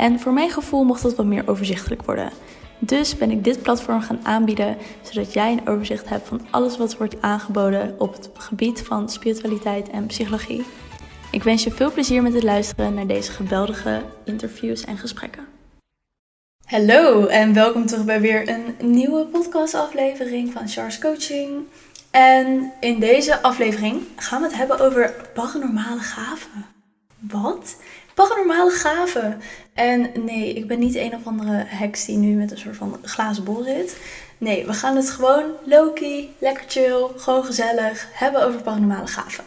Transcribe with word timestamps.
En 0.00 0.20
voor 0.20 0.32
mijn 0.32 0.50
gevoel 0.50 0.84
mocht 0.84 1.02
dat 1.02 1.14
wat 1.14 1.26
meer 1.26 1.48
overzichtelijk 1.48 2.02
worden. 2.02 2.30
Dus 2.78 3.16
ben 3.16 3.30
ik 3.30 3.44
dit 3.44 3.62
platform 3.62 4.00
gaan 4.00 4.20
aanbieden, 4.22 4.76
zodat 5.02 5.32
jij 5.32 5.52
een 5.52 5.68
overzicht 5.68 6.08
hebt 6.08 6.28
van 6.28 6.46
alles 6.50 6.76
wat 6.76 6.96
wordt 6.96 7.22
aangeboden 7.22 7.94
op 7.98 8.12
het 8.12 8.30
gebied 8.34 8.82
van 8.82 9.08
spiritualiteit 9.08 9.90
en 9.90 10.06
psychologie. 10.06 10.64
Ik 11.30 11.42
wens 11.42 11.64
je 11.64 11.70
veel 11.70 11.92
plezier 11.92 12.22
met 12.22 12.34
het 12.34 12.42
luisteren 12.42 12.94
naar 12.94 13.06
deze 13.06 13.32
geweldige 13.32 14.02
interviews 14.24 14.84
en 14.84 14.98
gesprekken. 14.98 15.46
Hallo 16.64 17.26
en 17.26 17.54
welkom 17.54 17.86
terug 17.86 18.04
bij 18.04 18.20
weer 18.20 18.48
een 18.48 18.90
nieuwe 18.90 19.26
podcastaflevering 19.26 20.52
van 20.52 20.68
Charles 20.68 20.98
Coaching. 20.98 21.50
En 22.10 22.72
in 22.80 23.00
deze 23.00 23.42
aflevering 23.42 24.02
gaan 24.16 24.40
we 24.40 24.46
het 24.46 24.56
hebben 24.56 24.80
over 24.80 25.14
paranormale 25.34 26.00
gaven. 26.00 26.66
Wat? 27.20 27.76
Paranormale 28.20 28.70
gaven. 28.70 29.40
En 29.74 30.24
nee, 30.24 30.54
ik 30.54 30.66
ben 30.66 30.78
niet 30.78 30.94
een 30.94 31.14
of 31.14 31.26
andere 31.26 31.64
heks 31.66 32.04
die 32.04 32.16
nu 32.16 32.36
met 32.36 32.50
een 32.50 32.58
soort 32.58 32.76
van 32.76 32.98
glazen 33.02 33.44
bol 33.44 33.62
zit. 33.62 34.00
Nee, 34.38 34.66
we 34.66 34.72
gaan 34.72 34.96
het 34.96 35.10
gewoon 35.10 35.52
low-key, 35.64 36.30
lekker 36.38 36.64
chill, 36.68 37.08
gewoon 37.16 37.44
gezellig 37.44 38.08
hebben 38.12 38.44
over 38.44 38.62
paranormale 38.62 39.06
gaven. 39.06 39.44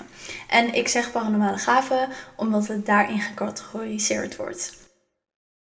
En 0.47 0.73
ik 0.73 0.87
zeg 0.87 1.11
paranormale 1.11 1.57
gaven 1.57 2.09
omdat 2.35 2.67
het 2.67 2.85
daarin 2.85 3.19
gecategoriseerd 3.19 4.35
wordt. 4.35 4.73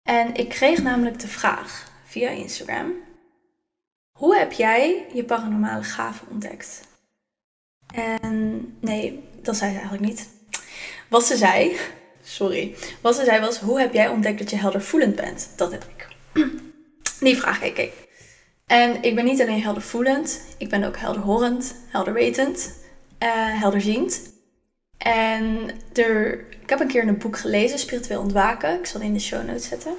En 0.02 0.34
ik 0.34 0.48
kreeg 0.48 0.82
namelijk 0.82 1.20
de 1.20 1.28
vraag 1.28 1.90
via 2.04 2.28
Instagram: 2.28 2.92
Hoe 4.18 4.36
heb 4.36 4.52
jij 4.52 5.06
je 5.12 5.24
paranormale 5.24 5.84
gaven 5.84 6.26
ontdekt? 6.30 6.80
En 7.94 8.76
nee, 8.80 9.28
dat 9.42 9.56
zei 9.56 9.70
ze 9.70 9.78
eigenlijk 9.78 10.08
niet. 10.08 10.28
Wat 11.08 11.26
ze 11.26 11.36
zei, 11.36 11.76
sorry, 12.22 12.74
wat 13.00 13.16
ze 13.16 13.24
zei 13.24 13.40
was: 13.40 13.58
Hoe 13.58 13.80
heb 13.80 13.92
jij 13.92 14.08
ontdekt 14.08 14.38
dat 14.38 14.50
je 14.50 14.56
heldervoelend 14.56 15.16
bent? 15.16 15.48
Dat 15.56 15.72
heb 15.72 15.84
ik. 15.96 16.08
Die 17.20 17.36
vraag 17.36 17.62
ik. 17.62 17.92
En 18.66 19.02
ik 19.02 19.14
ben 19.14 19.24
niet 19.24 19.40
alleen 19.40 19.62
heldervoelend, 19.62 20.40
ik 20.58 20.68
ben 20.68 20.84
ook 20.84 20.96
helderhorend, 20.96 21.74
helderwetend, 21.88 22.74
uh, 23.22 23.60
helderziend. 23.60 24.32
En 24.98 25.70
er, 25.92 26.38
ik 26.50 26.70
heb 26.70 26.80
een 26.80 26.86
keer 26.86 27.02
in 27.02 27.08
een 27.08 27.18
boek 27.18 27.38
gelezen, 27.38 27.78
Spiritueel 27.78 28.20
Ontwaken. 28.20 28.78
Ik 28.78 28.86
zal 28.86 29.00
in 29.00 29.12
de 29.12 29.20
show 29.20 29.46
notes 29.46 29.68
zetten. 29.68 29.94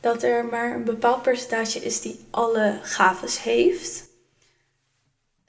Dat 0.00 0.22
er 0.22 0.44
maar 0.44 0.74
een 0.74 0.84
bepaald 0.84 1.22
percentage 1.22 1.78
is 1.78 2.00
die 2.00 2.26
alle 2.30 2.78
gaves 2.82 3.42
heeft. 3.42 4.08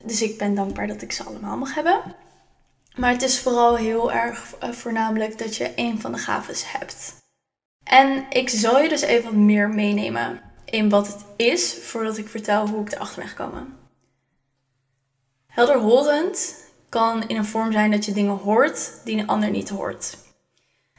Dus 0.04 0.22
ik 0.22 0.38
ben 0.38 0.56
dankbaar 0.56 0.88
dat 0.88 1.02
ik 1.02 1.12
ze 1.12 1.24
allemaal 1.24 1.58
mag 1.58 1.74
hebben. 1.74 2.02
Maar 2.96 3.12
het 3.12 3.22
is 3.22 3.40
vooral 3.40 3.76
heel 3.76 4.12
erg 4.12 4.56
uh, 4.64 4.70
voornamelijk 4.70 5.38
dat 5.38 5.56
je 5.56 5.74
één 5.74 6.02
van 6.02 6.12
de 6.12 6.18
gaves 6.18 6.72
hebt. 6.72 7.14
En 7.84 8.26
ik 8.30 8.50
zal 8.50 8.82
je 8.82 8.90
dus 8.90 9.02
even 9.02 9.24
wat 9.24 9.34
meer 9.34 9.70
meenemen 9.70 10.42
in 10.66 10.90
wat 10.90 11.08
het 11.08 11.26
is, 11.36 11.74
voordat 11.82 12.18
ik 12.18 12.28
vertel 12.28 12.68
hoe 12.68 12.82
ik 12.82 12.92
erachter 12.92 13.20
ben 13.20 13.28
gekomen. 13.28 13.78
Helderhorend 15.48 16.56
kan 16.90 17.28
in 17.28 17.36
een 17.36 17.46
vorm 17.46 17.72
zijn 17.72 17.92
dat 17.92 18.06
je 18.06 18.12
dingen 18.12 18.38
hoort 18.38 18.92
die 19.04 19.18
een 19.18 19.28
ander 19.28 19.50
niet 19.50 19.70
hoort. 19.70 20.18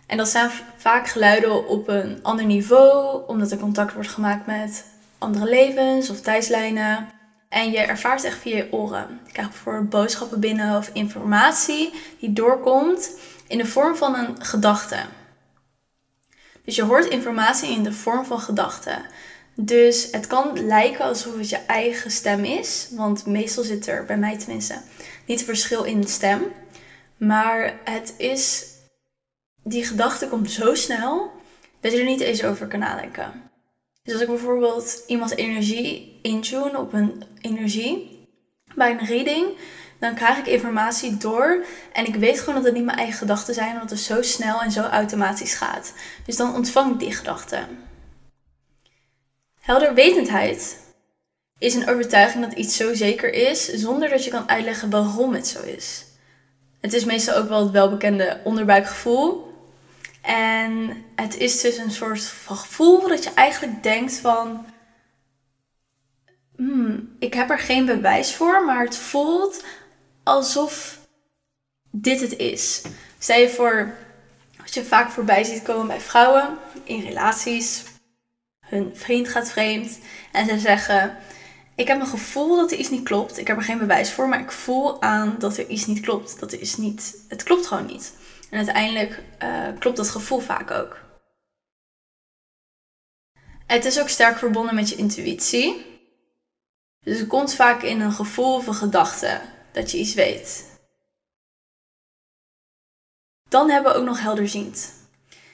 En 0.06 0.16
dat 0.16 0.28
zijn 0.28 0.50
vaak 0.76 1.08
geluiden 1.08 1.68
op 1.68 1.88
een 1.88 2.18
ander 2.22 2.44
niveau, 2.44 3.22
omdat 3.26 3.50
er 3.50 3.58
contact 3.58 3.94
wordt 3.94 4.08
gemaakt 4.08 4.46
met 4.46 4.84
andere 5.18 5.44
levens 5.44 6.10
of 6.10 6.20
tijdslijnen. 6.20 7.08
En 7.54 7.70
je 7.70 7.78
ervaart 7.78 8.24
echt 8.24 8.38
via 8.38 8.56
je 8.56 8.72
oren. 8.72 9.20
Je 9.26 9.32
krijgt 9.32 9.50
bijvoorbeeld 9.50 9.88
boodschappen 9.88 10.40
binnen 10.40 10.76
of 10.76 10.90
informatie 10.92 11.92
die 12.20 12.32
doorkomt 12.32 13.10
in 13.46 13.58
de 13.58 13.66
vorm 13.66 13.96
van 13.96 14.14
een 14.14 14.44
gedachte. 14.44 14.98
Dus 16.64 16.76
je 16.76 16.82
hoort 16.82 17.06
informatie 17.06 17.70
in 17.70 17.82
de 17.82 17.92
vorm 17.92 18.24
van 18.24 18.40
gedachten. 18.40 19.04
Dus 19.54 20.08
het 20.10 20.26
kan 20.26 20.66
lijken 20.66 21.04
alsof 21.04 21.36
het 21.36 21.48
je 21.48 21.56
eigen 21.56 22.10
stem 22.10 22.44
is, 22.44 22.88
want 22.90 23.26
meestal 23.26 23.64
zit 23.64 23.86
er, 23.86 24.04
bij 24.04 24.18
mij 24.18 24.38
tenminste, 24.38 24.80
niet 25.26 25.44
verschil 25.44 25.84
in 25.84 26.00
de 26.00 26.08
stem. 26.08 26.42
Maar 27.16 27.80
het 27.84 28.14
is, 28.16 28.66
die 29.62 29.84
gedachte 29.84 30.28
komt 30.28 30.50
zo 30.50 30.74
snel 30.74 31.32
dat 31.80 31.92
je 31.92 31.98
er 31.98 32.04
niet 32.04 32.20
eens 32.20 32.44
over 32.44 32.66
kan 32.66 32.78
nadenken. 32.78 33.52
Dus 34.04 34.12
als 34.12 34.22
ik 34.22 34.28
bijvoorbeeld 34.28 35.02
iemands 35.06 35.34
energie 35.34 36.18
intune 36.22 36.78
op 36.78 36.92
een 36.92 37.22
energie 37.40 38.26
bij 38.74 38.90
een 38.90 39.06
reading, 39.06 39.46
dan 39.98 40.14
krijg 40.14 40.38
ik 40.38 40.46
informatie 40.46 41.16
door 41.16 41.64
en 41.92 42.06
ik 42.06 42.14
weet 42.14 42.40
gewoon 42.40 42.54
dat 42.54 42.64
het 42.64 42.74
niet 42.74 42.84
mijn 42.84 42.98
eigen 42.98 43.18
gedachten 43.18 43.54
zijn, 43.54 43.72
omdat 43.72 43.90
het 43.90 43.98
zo 43.98 44.22
snel 44.22 44.62
en 44.62 44.72
zo 44.72 44.80
automatisch 44.82 45.54
gaat. 45.54 45.92
Dus 46.26 46.36
dan 46.36 46.54
ontvang 46.54 46.92
ik 46.92 46.98
die 46.98 47.12
gedachten. 47.12 47.68
Helderwetendheid 49.60 50.78
is 51.58 51.74
een 51.74 51.88
overtuiging 51.88 52.44
dat 52.44 52.58
iets 52.58 52.76
zo 52.76 52.94
zeker 52.94 53.32
is, 53.32 53.68
zonder 53.68 54.08
dat 54.08 54.24
je 54.24 54.30
kan 54.30 54.48
uitleggen 54.48 54.90
waarom 54.90 55.34
het 55.34 55.46
zo 55.46 55.62
is. 55.62 56.04
Het 56.80 56.92
is 56.92 57.04
meestal 57.04 57.36
ook 57.36 57.48
wel 57.48 57.62
het 57.62 57.70
welbekende 57.70 58.40
onderbuikgevoel. 58.44 59.53
En 60.24 61.04
het 61.14 61.36
is 61.36 61.60
dus 61.60 61.76
een 61.76 61.90
soort 61.90 62.24
van 62.24 62.56
gevoel 62.56 63.08
dat 63.08 63.24
je 63.24 63.30
eigenlijk 63.34 63.82
denkt 63.82 64.16
van... 64.16 64.66
Hmm, 66.56 67.16
ik 67.18 67.34
heb 67.34 67.50
er 67.50 67.58
geen 67.58 67.86
bewijs 67.86 68.34
voor, 68.34 68.64
maar 68.64 68.84
het 68.84 68.96
voelt 68.96 69.64
alsof 70.22 70.98
dit 71.90 72.20
het 72.20 72.36
is. 72.36 72.82
Stel 73.18 73.38
je 73.38 73.48
voor, 73.48 73.94
wat 74.58 74.74
je 74.74 74.84
vaak 74.84 75.10
voorbij 75.10 75.44
ziet 75.44 75.62
komen 75.62 75.86
bij 75.86 76.00
vrouwen 76.00 76.58
in 76.84 77.00
relaties. 77.00 77.82
Hun 78.60 78.90
vriend 78.94 79.28
gaat 79.28 79.50
vreemd 79.50 79.98
en 80.32 80.46
ze 80.46 80.58
zeggen: 80.58 81.16
Ik 81.74 81.88
heb 81.88 82.00
een 82.00 82.06
gevoel 82.06 82.56
dat 82.56 82.72
er 82.72 82.78
iets 82.78 82.90
niet 82.90 83.04
klopt. 83.04 83.38
Ik 83.38 83.46
heb 83.46 83.56
er 83.56 83.62
geen 83.62 83.78
bewijs 83.78 84.12
voor, 84.12 84.28
maar 84.28 84.40
ik 84.40 84.52
voel 84.52 85.02
aan 85.02 85.36
dat 85.38 85.56
er 85.56 85.68
iets 85.68 85.86
niet 85.86 86.00
klopt. 86.00 86.40
Dat 86.40 86.52
er 86.52 86.74
niet, 86.76 87.16
het 87.28 87.42
klopt 87.42 87.66
gewoon 87.66 87.86
niet. 87.86 88.12
En 88.50 88.56
uiteindelijk 88.56 89.22
uh, 89.42 89.68
klopt 89.78 89.96
dat 89.96 90.10
gevoel 90.10 90.40
vaak 90.40 90.70
ook. 90.70 90.98
Het 93.66 93.84
is 93.84 94.00
ook 94.00 94.08
sterk 94.08 94.38
verbonden 94.38 94.74
met 94.74 94.88
je 94.88 94.96
intuïtie. 94.96 95.86
Dus 97.00 97.18
het 97.18 97.28
komt 97.28 97.54
vaak 97.54 97.82
in 97.82 98.00
een 98.00 98.12
gevoel 98.12 98.54
of 98.54 98.66
een 98.66 98.74
gedachte 98.74 99.40
dat 99.72 99.90
je 99.90 99.98
iets 99.98 100.14
weet. 100.14 100.72
Dan 103.48 103.70
hebben 103.70 103.92
we 103.92 103.98
ook 103.98 104.04
nog 104.04 104.20
helderziend. 104.20 104.92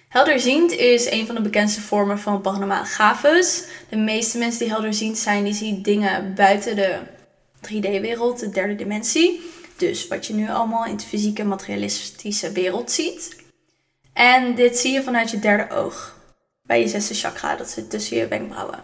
Helderziend 0.09 0.72
is 0.72 1.11
een 1.11 1.27
van 1.27 1.34
de 1.34 1.41
bekendste 1.41 1.81
vormen 1.81 2.19
van 2.19 2.41
paranormale 2.41 2.84
gaves. 2.84 3.65
De 3.89 3.97
meeste 3.97 4.39
mensen 4.39 4.59
die 4.59 4.69
helderziend 4.69 5.19
zijn, 5.19 5.45
die 5.45 5.55
zien 5.55 5.83
dingen 5.83 6.34
buiten 6.34 6.77
de 6.77 6.99
3D-wereld, 7.61 8.39
de 8.39 8.51
derde 8.51 8.75
dimensie. 8.75 9.41
Dus 9.81 10.09
wat 10.09 10.27
je 10.27 10.35
nu 10.35 10.51
allemaal 10.51 10.85
in 10.85 10.97
de 10.97 11.05
fysieke 11.05 11.45
materialistische 11.45 12.53
wereld 12.53 12.91
ziet. 12.91 13.37
En 14.13 14.55
dit 14.55 14.79
zie 14.79 14.93
je 14.93 15.03
vanuit 15.03 15.31
je 15.31 15.39
derde 15.39 15.75
oog. 15.75 16.17
Bij 16.63 16.81
je 16.81 16.89
zesde 16.89 17.15
chakra, 17.15 17.57
dat 17.57 17.71
zit 17.71 17.91
tussen 17.91 18.17
je 18.17 18.29
wenkbrauwen. 18.29 18.83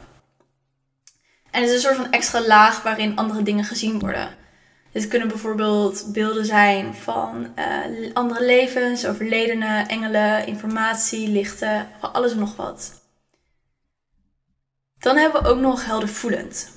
En 1.51 1.61
het 1.61 1.71
is 1.71 1.75
een 1.75 1.81
soort 1.81 1.97
van 1.97 2.11
extra 2.11 2.47
laag 2.47 2.83
waarin 2.83 3.17
andere 3.17 3.43
dingen 3.43 3.65
gezien 3.65 3.99
worden. 3.99 4.37
Dit 4.93 5.09
kunnen 5.09 5.29
bijvoorbeeld 5.29 6.13
beelden 6.13 6.45
zijn 6.45 6.95
van 6.95 7.53
uh, 7.59 8.15
andere 8.15 8.45
levens, 8.45 9.07
overledenen, 9.07 9.89
engelen, 9.89 10.47
informatie, 10.47 11.29
lichten, 11.29 11.89
alles 12.01 12.33
en 12.33 12.39
nog 12.39 12.57
wat. 12.57 13.03
Dan 14.99 15.17
hebben 15.17 15.43
we 15.43 15.49
ook 15.49 15.61
nog 15.61 15.85
heldervoelend. 15.85 16.76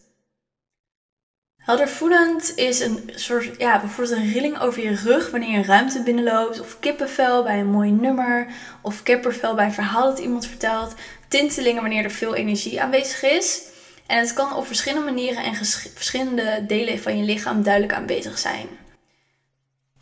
Heldervoelend 1.70 2.56
is 2.56 2.80
een 2.80 3.12
soort, 3.16 3.50
ja, 3.58 3.80
bijvoorbeeld 3.80 4.18
een 4.18 4.32
rilling 4.32 4.60
over 4.60 4.84
je 4.84 4.96
rug 4.96 5.32
wanneer 5.32 5.50
je 5.50 5.58
een 5.58 5.66
ruimte 5.66 6.04
binnenloopt. 6.04 6.60
Of 6.60 6.80
kippenvel 6.80 7.44
bij 7.44 7.60
een 7.60 7.70
mooi 7.70 7.92
nummer. 7.92 8.48
Of 8.82 9.04
kippenvel 9.04 9.56
bij 9.56 9.66
een 9.66 9.74
verhaal 9.74 10.06
dat 10.06 10.20
iemand 10.20 10.46
vertelt. 10.46 10.94
Tintelingen 11.28 11.82
wanneer 11.82 12.04
er 12.04 12.12
veel 12.12 12.36
energie 12.36 12.82
aanwezig 12.82 13.24
is. 13.24 13.62
En 14.08 14.18
het 14.20 14.34
kan 14.34 14.56
op 14.56 14.68
verschillende 14.68 15.06
manieren 15.06 15.44
en 15.44 15.56
verschillende 15.96 16.64
delen 16.68 17.00
van 17.00 17.18
je 17.18 17.24
lichaam 17.24 17.64
duidelijk 17.64 17.94
aanwezig 17.94 18.38
zijn. 18.38 18.68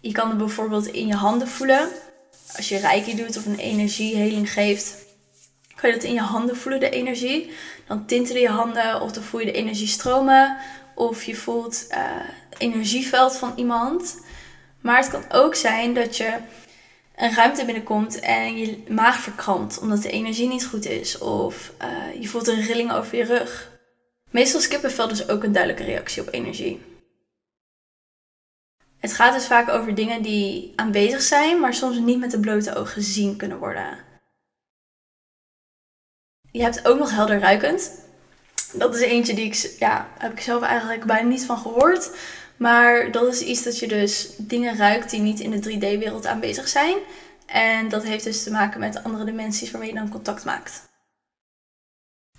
Je 0.01 0.11
kan 0.11 0.29
het 0.29 0.37
bijvoorbeeld 0.37 0.87
in 0.87 1.07
je 1.07 1.15
handen 1.15 1.47
voelen. 1.47 1.89
Als 2.55 2.69
je 2.69 2.77
reiki 2.77 3.15
doet 3.15 3.37
of 3.37 3.45
een 3.45 3.59
energieheling 3.59 4.51
geeft. 4.51 4.95
kan 5.75 5.89
je 5.89 5.95
dat 5.95 6.05
in 6.05 6.13
je 6.13 6.21
handen 6.21 6.57
voelen, 6.57 6.79
de 6.79 6.89
energie. 6.89 7.51
Dan 7.87 8.05
tintelen 8.05 8.41
je 8.41 8.49
handen 8.49 9.01
of 9.01 9.11
dan 9.11 9.23
voel 9.23 9.39
je 9.39 9.45
de 9.45 9.51
energie 9.51 9.87
stromen. 9.87 10.57
Of 10.97 11.23
je 11.23 11.35
voelt 11.35 11.85
het 11.89 12.59
energieveld 12.59 13.37
van 13.37 13.53
iemand. 13.55 14.19
Maar 14.81 14.97
het 14.97 15.09
kan 15.09 15.31
ook 15.31 15.55
zijn 15.55 15.93
dat 15.93 16.17
je 16.17 16.37
een 17.15 17.33
ruimte 17.33 17.65
binnenkomt 17.65 18.19
en 18.19 18.57
je 18.57 18.83
maag 18.89 19.19
verkrampt 19.19 19.79
omdat 19.79 20.01
de 20.01 20.09
energie 20.09 20.47
niet 20.47 20.65
goed 20.65 20.85
is. 20.85 21.17
Of 21.17 21.73
uh, 21.81 22.21
je 22.21 22.27
voelt 22.27 22.47
een 22.47 22.61
rilling 22.61 22.91
over 22.93 23.17
je 23.17 23.23
rug. 23.23 23.71
Meestal 24.29 24.59
is 24.59 24.67
kippenvel 24.67 25.07
dus 25.07 25.29
ook 25.29 25.43
een 25.43 25.51
duidelijke 25.51 25.91
reactie 25.91 26.21
op 26.21 26.33
energie. 26.33 26.81
Het 28.99 29.13
gaat 29.13 29.33
dus 29.33 29.47
vaak 29.47 29.69
over 29.69 29.95
dingen 29.95 30.21
die 30.21 30.73
aanwezig 30.75 31.21
zijn, 31.21 31.59
maar 31.59 31.73
soms 31.73 31.97
niet 31.97 32.19
met 32.19 32.31
de 32.31 32.39
blote 32.39 32.75
ogen 32.75 32.93
gezien 32.93 33.35
kunnen 33.35 33.57
worden. 33.57 33.97
Je 36.51 36.61
hebt 36.61 36.87
ook 36.87 36.99
nog 36.99 37.11
helder 37.11 37.39
ruikend. 37.39 38.06
Dat 38.73 38.95
is 38.95 39.01
eentje 39.01 39.33
die 39.33 39.45
ik, 39.45 39.75
ja, 39.79 40.07
heb 40.17 40.31
ik 40.31 40.39
zelf 40.39 40.63
eigenlijk 40.63 41.03
bijna 41.05 41.27
niet 41.27 41.45
van 41.45 41.57
gehoord. 41.57 42.11
Maar 42.57 43.11
dat 43.11 43.33
is 43.33 43.41
iets 43.41 43.63
dat 43.63 43.79
je 43.79 43.87
dus 43.87 44.29
dingen 44.37 44.77
ruikt 44.77 45.09
die 45.09 45.19
niet 45.19 45.39
in 45.39 45.51
de 45.51 45.73
3D-wereld 45.73 46.25
aanwezig 46.25 46.67
zijn. 46.67 46.97
En 47.45 47.89
dat 47.89 48.03
heeft 48.03 48.23
dus 48.23 48.43
te 48.43 48.51
maken 48.51 48.79
met 48.79 49.03
andere 49.03 49.25
dimensies 49.25 49.71
waarmee 49.71 49.89
je 49.89 49.95
dan 49.95 50.09
contact 50.09 50.45
maakt. 50.45 50.81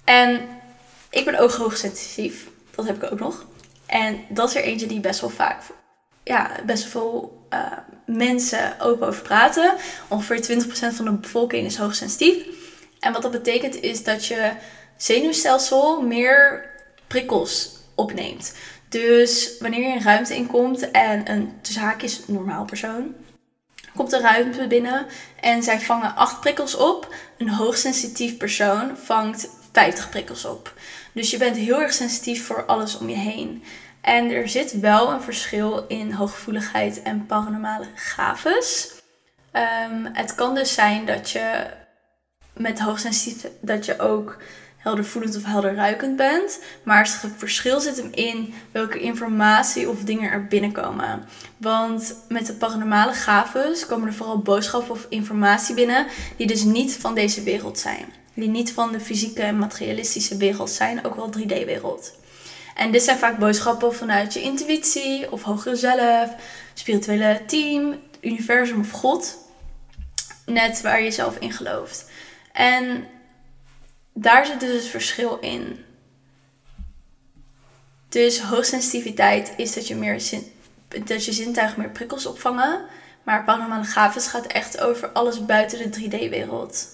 En 0.04 0.48
ik 1.10 1.24
ben 1.24 1.38
ook 1.38 1.50
hoogsensitief. 1.50 2.48
Dat 2.74 2.86
heb 2.86 3.02
ik 3.02 3.12
ook 3.12 3.18
nog. 3.18 3.46
En 3.86 4.24
dat 4.28 4.48
is 4.48 4.56
er 4.56 4.62
eentje 4.62 4.86
die 4.86 5.00
best 5.00 5.20
wel 5.20 5.30
vaak, 5.30 5.62
ja, 6.24 6.50
best 6.66 6.92
wel 6.92 7.02
veel 7.02 7.46
uh, 7.52 7.72
mensen 8.06 8.80
open 8.80 9.06
over 9.06 9.22
praten. 9.22 9.74
Ongeveer 10.08 10.62
20% 10.62 10.68
van 10.94 11.04
de 11.04 11.12
bevolking 11.12 11.66
is 11.66 11.76
hoogsensitief. 11.76 12.46
En 13.00 13.12
wat 13.12 13.22
dat 13.22 13.30
betekent 13.30 13.80
is 13.80 14.04
dat 14.04 14.26
je 14.26 14.52
zenuwstelsel 14.98 16.02
meer 16.02 16.70
prikkels 17.06 17.76
opneemt. 17.94 18.54
Dus 18.88 19.58
wanneer 19.58 19.80
je 19.80 19.94
een 19.94 20.02
ruimte 20.02 20.34
inkomt 20.34 20.90
en 20.90 21.30
een 21.30 21.52
tussen 21.62 21.82
haakjes 21.82 22.20
normaal 22.26 22.64
persoon 22.64 23.14
komt 23.98 24.10
de 24.10 24.20
ruimte 24.20 24.66
binnen 24.66 25.06
en 25.40 25.62
zij 25.62 25.80
vangen 25.80 26.16
8 26.16 26.40
prikkels 26.40 26.76
op, 26.76 27.14
een 27.38 27.48
hoogsensitief 27.48 28.36
persoon 28.36 28.96
vangt 28.96 29.48
50 29.72 30.10
prikkels 30.10 30.44
op. 30.44 30.72
Dus 31.12 31.30
je 31.30 31.36
bent 31.36 31.56
heel 31.56 31.80
erg 31.80 31.92
sensitief 31.92 32.46
voor 32.46 32.64
alles 32.64 32.98
om 32.98 33.08
je 33.08 33.16
heen. 33.16 33.64
En 34.00 34.30
er 34.30 34.48
zit 34.48 34.80
wel 34.80 35.12
een 35.12 35.22
verschil 35.22 35.84
in 35.88 36.12
hooggevoeligheid 36.12 37.02
en 37.02 37.26
paranormale 37.26 37.86
gaves. 37.94 38.94
Um, 39.52 40.08
het 40.12 40.34
kan 40.34 40.54
dus 40.54 40.74
zijn 40.74 41.06
dat 41.06 41.30
je 41.30 41.66
met 42.52 42.80
hoogsensitief 42.80 43.50
dat 43.60 43.84
je 43.84 43.98
ook 43.98 44.36
heldervoelend 44.78 45.36
of 45.36 45.44
helderruikend 45.44 46.16
bent. 46.16 46.60
Maar 46.82 47.18
het 47.22 47.32
verschil 47.36 47.80
zit 47.80 47.96
hem 47.96 48.10
in 48.12 48.54
welke 48.72 49.00
informatie 49.00 49.88
of 49.88 50.04
dingen 50.04 50.30
er 50.30 50.46
binnenkomen. 50.46 51.24
Want 51.56 52.14
met 52.28 52.46
de 52.46 52.52
paranormale 52.52 53.12
gaves 53.12 53.86
komen 53.86 54.06
er 54.08 54.14
vooral 54.14 54.38
boodschappen 54.38 54.90
of 54.90 55.06
informatie 55.08 55.74
binnen 55.74 56.06
die 56.36 56.46
dus 56.46 56.62
niet 56.62 56.96
van 56.96 57.14
deze 57.14 57.42
wereld 57.42 57.78
zijn. 57.78 58.04
Die 58.34 58.48
niet 58.48 58.72
van 58.72 58.92
de 58.92 59.00
fysieke 59.00 59.42
en 59.42 59.58
materialistische 59.58 60.36
wereld 60.36 60.70
zijn, 60.70 61.04
ook 61.04 61.14
wel 61.14 61.30
3D-wereld. 61.38 62.12
En 62.74 62.90
dit 62.92 63.02
zijn 63.02 63.18
vaak 63.18 63.38
boodschappen 63.38 63.94
vanuit 63.94 64.32
je 64.32 64.42
intuïtie 64.42 65.32
of 65.32 65.42
hogere 65.42 65.76
zelf, 65.76 66.30
spirituele 66.74 67.40
team, 67.46 67.94
universum 68.20 68.80
of 68.80 68.90
God. 68.90 69.36
Net 70.46 70.80
waar 70.80 71.02
je 71.02 71.10
zelf 71.10 71.36
in 71.38 71.52
gelooft. 71.52 72.10
En 72.52 73.06
daar 74.20 74.46
zit 74.46 74.60
dus 74.60 74.72
het 74.72 74.90
verschil 74.90 75.38
in. 75.38 75.84
Dus 78.08 78.40
hoogsensitiviteit 78.40 79.52
is 79.56 79.74
dat 79.74 79.86
je, 79.86 79.94
meer 79.94 80.20
zin, 80.20 80.52
dat 81.04 81.24
je 81.24 81.32
zintuigen 81.32 81.80
meer 81.80 81.90
prikkels 81.90 82.26
opvangen. 82.26 82.84
Maar 83.22 83.44
paranormale 83.44 83.84
gaves 83.84 84.26
gaat 84.26 84.46
echt 84.46 84.80
over 84.80 85.08
alles 85.08 85.46
buiten 85.46 85.90
de 85.90 86.00
3D-wereld. 86.00 86.88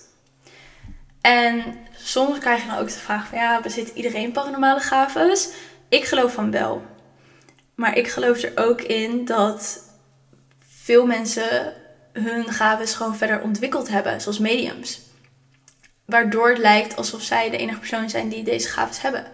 En 1.20 1.78
soms 1.96 2.38
krijg 2.38 2.62
je 2.62 2.68
dan 2.68 2.78
ook 2.78 2.88
de 2.88 2.98
vraag 2.98 3.26
van 3.28 3.38
ja, 3.38 3.60
bezit 3.60 3.88
iedereen 3.94 4.32
paranormale 4.32 4.80
gaves? 4.80 5.48
Ik 5.88 6.04
geloof 6.04 6.32
van 6.32 6.50
wel. 6.50 6.82
Maar 7.74 7.96
ik 7.96 8.08
geloof 8.08 8.42
er 8.42 8.52
ook 8.54 8.80
in 8.80 9.24
dat 9.24 9.80
veel 10.68 11.06
mensen 11.06 11.74
hun 12.12 12.52
gaves 12.52 12.94
gewoon 12.94 13.16
verder 13.16 13.42
ontwikkeld 13.42 13.88
hebben, 13.88 14.20
zoals 14.20 14.38
mediums 14.38 15.03
waardoor 16.04 16.48
het 16.48 16.58
lijkt 16.58 16.96
alsof 16.96 17.22
zij 17.22 17.50
de 17.50 17.56
enige 17.56 17.78
persoon 17.78 18.10
zijn 18.10 18.28
die 18.28 18.42
deze 18.42 18.68
gaves 18.68 19.00
hebben. 19.00 19.26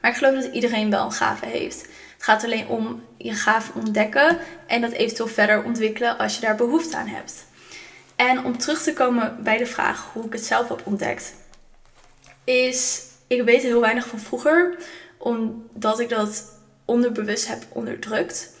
Maar 0.00 0.10
ik 0.10 0.16
geloof 0.16 0.42
dat 0.42 0.52
iedereen 0.52 0.90
wel 0.90 1.04
een 1.04 1.12
gave 1.12 1.46
heeft. 1.46 1.80
Het 2.14 2.24
gaat 2.24 2.44
alleen 2.44 2.68
om 2.68 3.02
je 3.16 3.32
gave 3.32 3.72
ontdekken 3.74 4.38
en 4.66 4.80
dat 4.80 4.92
eventueel 4.92 5.28
verder 5.28 5.64
ontwikkelen 5.64 6.18
als 6.18 6.34
je 6.34 6.40
daar 6.40 6.56
behoefte 6.56 6.96
aan 6.96 7.06
hebt. 7.06 7.44
En 8.16 8.44
om 8.44 8.58
terug 8.58 8.82
te 8.82 8.92
komen 8.92 9.42
bij 9.42 9.56
de 9.56 9.66
vraag 9.66 10.10
hoe 10.12 10.24
ik 10.24 10.32
het 10.32 10.44
zelf 10.44 10.68
heb 10.68 10.80
ontdekt, 10.84 11.34
is 12.44 13.02
ik 13.26 13.42
weet 13.42 13.62
heel 13.62 13.80
weinig 13.80 14.06
van 14.06 14.18
vroeger, 14.18 14.76
omdat 15.18 16.00
ik 16.00 16.08
dat 16.08 16.44
onderbewust 16.84 17.48
heb 17.48 17.62
onderdrukt. 17.68 18.54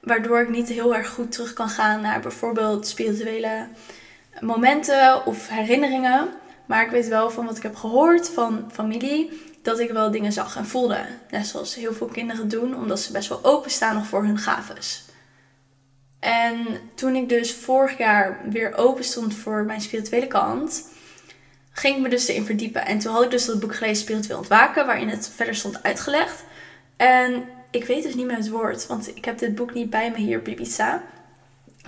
Waardoor 0.00 0.40
ik 0.40 0.48
niet 0.48 0.68
heel 0.68 0.94
erg 0.94 1.08
goed 1.08 1.32
terug 1.32 1.52
kan 1.52 1.68
gaan 1.68 2.00
naar 2.00 2.20
bijvoorbeeld 2.20 2.86
spirituele 2.86 3.68
momenten 4.40 5.26
of 5.26 5.48
herinneringen. 5.48 6.28
Maar 6.66 6.84
ik 6.84 6.90
weet 6.90 7.08
wel 7.08 7.30
van 7.30 7.46
wat 7.46 7.56
ik 7.56 7.62
heb 7.62 7.76
gehoord 7.76 8.28
van 8.28 8.70
familie 8.72 9.50
dat 9.62 9.78
ik 9.78 9.90
wel 9.90 10.10
dingen 10.10 10.32
zag 10.32 10.56
en 10.56 10.66
voelde. 10.66 11.06
Net 11.30 11.46
zoals 11.46 11.74
heel 11.74 11.92
veel 11.92 12.06
kinderen 12.06 12.48
doen, 12.48 12.76
omdat 12.76 13.00
ze 13.00 13.12
best 13.12 13.28
wel 13.28 13.44
openstaan 13.44 13.94
nog 13.94 14.06
voor 14.06 14.24
hun 14.24 14.38
gaves. 14.38 15.04
En 16.20 16.66
toen 16.94 17.16
ik 17.16 17.28
dus 17.28 17.54
vorig 17.54 17.98
jaar 17.98 18.40
weer 18.50 18.76
open 18.76 19.04
stond 19.04 19.34
voor 19.34 19.64
mijn 19.64 19.80
spirituele 19.80 20.26
kant, 20.26 20.88
ging 21.72 21.96
ik 21.96 22.02
me 22.02 22.08
dus 22.08 22.28
erin 22.28 22.44
verdiepen. 22.44 22.86
En 22.86 22.98
toen 22.98 23.12
had 23.12 23.24
ik 23.24 23.30
dus 23.30 23.44
dat 23.44 23.60
boek 23.60 23.74
gelezen, 23.74 24.02
Spiritueel 24.02 24.38
Ontwaken, 24.38 24.86
waarin 24.86 25.08
het 25.08 25.30
verder 25.34 25.54
stond 25.54 25.82
uitgelegd. 25.82 26.44
En 26.96 27.44
ik 27.70 27.84
weet 27.84 28.02
dus 28.02 28.14
niet 28.14 28.26
meer 28.26 28.36
het 28.36 28.50
woord, 28.50 28.86
want 28.86 29.16
ik 29.16 29.24
heb 29.24 29.38
dit 29.38 29.54
boek 29.54 29.74
niet 29.74 29.90
bij 29.90 30.10
me 30.10 30.16
hier 30.16 30.38
op 30.38 30.48
Ibiza. 30.48 31.02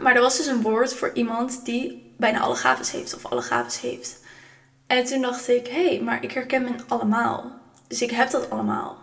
Maar 0.01 0.15
er 0.15 0.21
was 0.21 0.37
dus 0.37 0.47
een 0.47 0.63
woord 0.63 0.95
voor 0.95 1.11
iemand 1.15 1.65
die 1.65 2.15
bijna 2.17 2.41
alle 2.41 2.57
gaves 2.57 2.91
heeft, 2.91 3.15
of 3.15 3.27
alle 3.27 3.43
gaves 3.43 3.81
heeft. 3.81 4.23
En 4.95 5.05
toen 5.05 5.21
dacht 5.21 5.49
ik, 5.49 5.67
hé, 5.67 5.87
hey, 5.87 6.01
maar 6.01 6.23
ik 6.23 6.33
herken 6.33 6.63
me 6.63 6.71
allemaal. 6.89 7.53
Dus 7.89 8.03
ik 8.03 8.11
heb 8.11 8.31
dat 8.31 8.51
allemaal. 8.51 8.99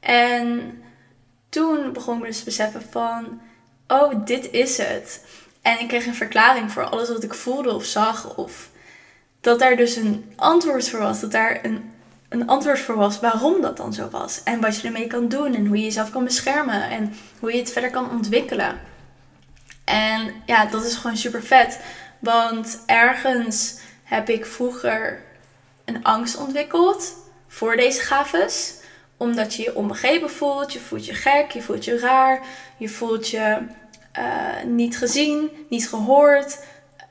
En 0.00 0.82
toen 1.48 1.92
begon 1.92 2.18
ik 2.18 2.24
dus 2.24 2.38
te 2.38 2.44
beseffen 2.44 2.82
van, 2.90 3.40
oh, 3.86 4.24
dit 4.24 4.50
is 4.50 4.78
het. 4.78 5.24
En 5.62 5.80
ik 5.80 5.88
kreeg 5.88 6.06
een 6.06 6.14
verklaring 6.14 6.72
voor 6.72 6.84
alles 6.84 7.08
wat 7.08 7.22
ik 7.22 7.34
voelde 7.34 7.72
of 7.72 7.84
zag. 7.84 8.36
Of 8.36 8.70
dat 9.40 9.58
daar 9.58 9.76
dus 9.76 9.96
een 9.96 10.32
antwoord 10.36 10.88
voor 10.88 11.00
was. 11.00 11.20
Dat 11.20 11.32
daar 11.32 11.64
een, 11.64 11.92
een 12.28 12.46
antwoord 12.46 12.80
voor 12.80 12.96
was 12.96 13.20
waarom 13.20 13.60
dat 13.60 13.76
dan 13.76 13.92
zo 13.92 14.08
was. 14.10 14.42
En 14.42 14.60
wat 14.60 14.80
je 14.80 14.86
ermee 14.86 15.06
kan 15.06 15.28
doen. 15.28 15.54
En 15.54 15.66
hoe 15.66 15.76
je 15.76 15.84
jezelf 15.84 16.10
kan 16.10 16.24
beschermen. 16.24 16.90
En 16.90 17.14
hoe 17.40 17.52
je 17.52 17.58
het 17.58 17.72
verder 17.72 17.90
kan 17.90 18.10
ontwikkelen. 18.10 18.80
En 19.84 20.34
ja, 20.46 20.66
dat 20.66 20.84
is 20.84 20.94
gewoon 20.94 21.16
super 21.16 21.42
vet. 21.42 21.80
Want 22.18 22.82
ergens 22.86 23.80
heb 24.12 24.28
ik 24.28 24.46
vroeger 24.46 25.22
een 25.84 26.04
angst 26.04 26.36
ontwikkeld 26.36 27.16
voor 27.48 27.76
deze 27.76 28.00
gaves. 28.00 28.74
Omdat 29.16 29.54
je 29.54 29.62
je 29.62 29.74
onbegrepen 29.74 30.30
voelt, 30.30 30.72
je 30.72 30.80
voelt 30.80 31.06
je 31.06 31.14
gek, 31.14 31.50
je 31.50 31.62
voelt 31.62 31.84
je 31.84 31.98
raar, 31.98 32.40
je 32.76 32.88
voelt 32.88 33.28
je 33.28 33.58
uh, 34.18 34.62
niet 34.66 34.98
gezien, 34.98 35.50
niet 35.68 35.88
gehoord. 35.88 36.58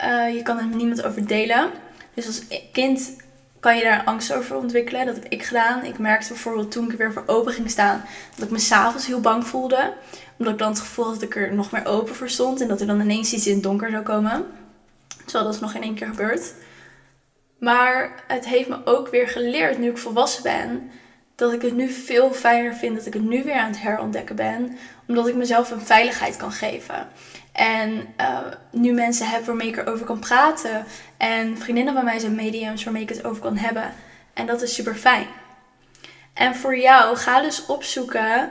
Uh, 0.03 0.36
je 0.36 0.41
kan 0.41 0.58
er 0.58 0.65
met 0.65 0.77
niemand 0.77 1.03
over 1.03 1.27
delen. 1.27 1.72
Dus 2.13 2.27
als 2.27 2.41
kind 2.72 3.15
kan 3.60 3.77
je 3.77 3.84
daar 3.84 4.03
angst 4.03 4.34
over 4.34 4.55
ontwikkelen. 4.55 5.05
Dat 5.05 5.15
heb 5.15 5.25
ik 5.25 5.43
gedaan. 5.43 5.84
Ik 5.84 5.98
merkte 5.98 6.27
bijvoorbeeld 6.27 6.72
toen 6.72 6.91
ik 6.91 6.98
weer 6.98 7.13
voor 7.13 7.24
open 7.25 7.53
ging 7.53 7.70
staan, 7.70 8.03
dat 8.36 8.46
ik 8.46 8.51
me 8.51 8.60
s'avonds 8.60 9.08
heel 9.08 9.22
bang 9.22 9.48
voelde. 9.48 9.93
Omdat 10.38 10.53
ik 10.53 10.60
dan 10.60 10.70
het 10.70 10.79
gevoel 10.79 11.05
had 11.05 11.13
dat 11.13 11.24
ik 11.24 11.36
er 11.36 11.53
nog 11.53 11.72
meer 11.72 11.86
open 11.86 12.15
voor 12.15 12.29
stond 12.29 12.62
en 12.62 12.67
dat 12.67 12.81
er 12.81 12.88
dan 12.88 13.01
ineens 13.01 13.34
iets 13.34 13.48
in 13.48 13.53
het 13.53 13.63
donker 13.63 13.91
zou 13.91 14.03
komen. 14.03 14.46
Terwijl 15.25 15.51
dat 15.51 15.62
nog 15.62 15.74
in 15.74 15.84
één 15.84 15.96
keer 15.96 16.08
gebeurd. 16.08 16.53
Maar 17.61 18.23
het 18.27 18.45
heeft 18.45 18.69
me 18.69 18.85
ook 18.85 19.07
weer 19.07 19.27
geleerd, 19.27 19.77
nu 19.77 19.89
ik 19.89 19.97
volwassen 19.97 20.43
ben, 20.43 20.91
dat 21.35 21.53
ik 21.53 21.61
het 21.61 21.73
nu 21.73 21.89
veel 21.89 22.33
fijner 22.33 22.73
vind 22.73 22.95
dat 22.95 23.05
ik 23.05 23.13
het 23.13 23.23
nu 23.23 23.43
weer 23.43 23.55
aan 23.55 23.71
het 23.71 23.81
herontdekken 23.81 24.35
ben. 24.35 24.77
Omdat 25.07 25.27
ik 25.27 25.35
mezelf 25.35 25.71
een 25.71 25.81
veiligheid 25.81 26.37
kan 26.37 26.51
geven. 26.51 27.07
En 27.51 28.13
uh, 28.21 28.39
nu 28.71 28.91
mensen 28.91 29.27
heb 29.27 29.45
waarmee 29.45 29.67
ik 29.67 29.77
erover 29.77 30.05
kan 30.05 30.19
praten. 30.19 30.85
En 31.17 31.57
vriendinnen 31.57 31.93
van 31.93 32.03
mij 32.03 32.19
zijn 32.19 32.35
mediums 32.35 32.83
waarmee 32.83 33.01
ik 33.01 33.09
het 33.09 33.25
over 33.25 33.41
kan 33.41 33.57
hebben. 33.57 33.93
En 34.33 34.45
dat 34.45 34.61
is 34.61 34.73
super 34.73 34.95
fijn. 34.95 35.27
En 36.33 36.55
voor 36.55 36.77
jou, 36.77 37.15
ga 37.17 37.41
dus 37.41 37.65
opzoeken 37.65 38.49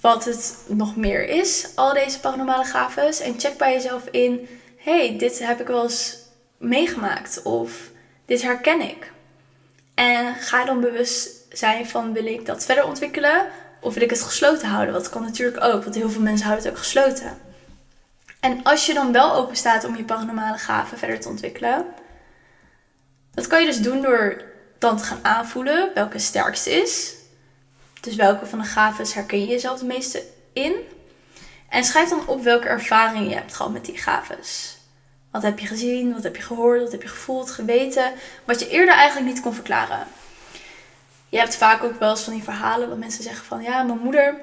wat 0.00 0.24
het 0.24 0.64
nog 0.66 0.96
meer 0.96 1.28
is, 1.28 1.68
al 1.74 1.92
deze 1.92 2.20
paranormale 2.20 2.64
gaves. 2.64 3.20
En 3.20 3.40
check 3.40 3.56
bij 3.56 3.72
jezelf 3.72 4.06
in, 4.10 4.48
hey, 4.76 5.18
dit 5.18 5.38
heb 5.38 5.60
ik 5.60 5.66
wel 5.66 5.82
eens 5.82 6.16
meegemaakt. 6.58 7.42
Of 7.42 7.90
dit 8.28 8.42
herken 8.42 8.80
ik. 8.80 9.12
En 9.94 10.34
ga 10.34 10.64
dan 10.64 10.80
bewust 10.80 11.28
zijn 11.50 11.88
van 11.88 12.12
wil 12.12 12.26
ik 12.26 12.46
dat 12.46 12.64
verder 12.64 12.84
ontwikkelen 12.84 13.46
of 13.80 13.94
wil 13.94 14.02
ik 14.02 14.10
het 14.10 14.22
gesloten 14.22 14.68
houden? 14.68 14.94
Dat 14.94 15.08
kan 15.08 15.22
natuurlijk 15.22 15.64
ook, 15.64 15.82
want 15.82 15.94
heel 15.94 16.10
veel 16.10 16.20
mensen 16.20 16.46
houden 16.46 16.66
het 16.66 16.74
ook 16.74 16.82
gesloten. 16.82 17.38
En 18.40 18.62
als 18.62 18.86
je 18.86 18.94
dan 18.94 19.12
wel 19.12 19.34
open 19.34 19.56
staat 19.56 19.84
om 19.84 19.96
je 19.96 20.04
paranormale 20.04 20.58
gaven 20.58 20.98
verder 20.98 21.20
te 21.20 21.28
ontwikkelen, 21.28 21.86
dat 23.34 23.46
kan 23.46 23.60
je 23.60 23.66
dus 23.66 23.80
doen 23.80 24.02
door 24.02 24.42
dan 24.78 24.96
te 24.96 25.04
gaan 25.04 25.24
aanvoelen 25.24 25.90
welke 25.94 26.18
sterkste 26.18 26.70
is. 26.70 27.14
Dus 28.00 28.14
welke 28.14 28.46
van 28.46 28.58
de 28.58 28.64
gaven 28.64 29.12
herken 29.12 29.40
je 29.40 29.46
jezelf 29.46 29.78
het 29.78 29.88
meeste 29.88 30.22
in? 30.52 30.74
En 31.68 31.84
schrijf 31.84 32.08
dan 32.08 32.26
op 32.26 32.42
welke 32.42 32.68
ervaring 32.68 33.28
je 33.28 33.34
hebt 33.34 33.54
gehad 33.54 33.72
met 33.72 33.84
die 33.84 33.98
gaves. 33.98 34.77
Wat 35.30 35.42
heb 35.42 35.58
je 35.58 35.66
gezien? 35.66 36.12
Wat 36.12 36.22
heb 36.22 36.36
je 36.36 36.42
gehoord? 36.42 36.80
Wat 36.80 36.92
heb 36.92 37.02
je 37.02 37.08
gevoeld, 37.08 37.50
geweten? 37.50 38.12
Wat 38.44 38.60
je 38.60 38.68
eerder 38.68 38.94
eigenlijk 38.94 39.34
niet 39.34 39.42
kon 39.42 39.54
verklaren. 39.54 40.06
Je 41.28 41.38
hebt 41.38 41.56
vaak 41.56 41.84
ook 41.84 41.98
wel 41.98 42.10
eens 42.10 42.22
van 42.22 42.32
die 42.32 42.42
verhalen 42.42 42.88
dat 42.88 42.98
mensen 42.98 43.22
zeggen 43.22 43.44
van 43.44 43.62
ja, 43.62 43.82
mijn 43.82 43.98
moeder 43.98 44.34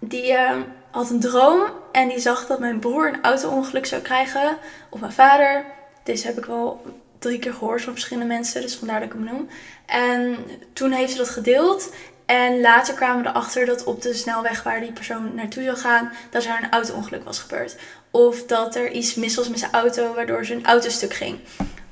die 0.00 0.32
uh, 0.32 0.52
had 0.90 1.10
een 1.10 1.20
droom 1.20 1.62
en 1.92 2.08
die 2.08 2.18
zag 2.18 2.46
dat 2.46 2.58
mijn 2.58 2.78
broer 2.78 3.08
een 3.08 3.22
auto-ongeluk 3.22 3.86
zou 3.86 4.02
krijgen. 4.02 4.56
Of 4.88 5.00
mijn 5.00 5.12
vader. 5.12 5.64
Deze 6.02 6.26
heb 6.26 6.38
ik 6.38 6.44
wel 6.44 6.82
drie 7.18 7.38
keer 7.38 7.52
gehoord 7.52 7.82
van 7.82 7.92
verschillende 7.92 8.34
mensen, 8.34 8.60
dus 8.60 8.76
vandaar 8.76 9.00
dat 9.00 9.08
ik 9.08 9.14
hem 9.14 9.24
noem. 9.24 9.48
En 9.86 10.36
toen 10.72 10.92
heeft 10.92 11.12
ze 11.12 11.18
dat 11.18 11.28
gedeeld. 11.28 11.92
En 12.26 12.60
later 12.60 12.94
kwamen 12.94 13.22
we 13.22 13.28
erachter 13.28 13.66
dat 13.66 13.84
op 13.84 14.02
de 14.02 14.14
snelweg 14.14 14.62
waar 14.62 14.80
die 14.80 14.92
persoon 14.92 15.34
naartoe 15.34 15.62
zou 15.62 15.76
gaan, 15.76 16.12
dat 16.30 16.44
er 16.44 16.58
een 16.62 16.70
auto-ongeluk 16.70 17.24
was 17.24 17.38
gebeurd. 17.38 17.76
Of 18.10 18.46
dat 18.46 18.74
er 18.74 18.90
iets 18.90 19.14
mis 19.14 19.36
was 19.36 19.48
met 19.48 19.58
zijn 19.58 19.72
auto, 19.72 20.14
waardoor 20.14 20.44
zijn 20.44 20.66
auto 20.66 20.88
stuk 20.88 21.14
ging. 21.14 21.38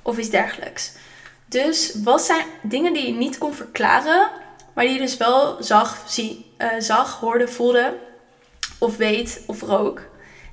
Of 0.02 0.18
iets 0.18 0.30
dergelijks. 0.30 0.92
Dus 1.46 1.94
wat 2.02 2.22
zijn 2.22 2.46
dingen 2.62 2.92
die 2.92 3.06
je 3.06 3.12
niet 3.12 3.38
kon 3.38 3.54
verklaren, 3.54 4.30
maar 4.74 4.84
die 4.84 4.94
je 4.94 5.00
dus 5.00 5.16
wel 5.16 5.56
zag, 5.62 6.04
zie, 6.06 6.52
uh, 6.58 6.68
zag 6.78 7.20
hoorde, 7.20 7.48
voelde, 7.48 7.98
of 8.78 8.96
weet, 8.96 9.42
of 9.46 9.60
rook. 9.60 10.02